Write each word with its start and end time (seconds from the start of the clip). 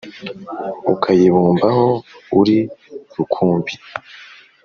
Ukayibumbaho 0.93 1.83
uri 2.39 2.57
rukumbi!" 3.15 3.73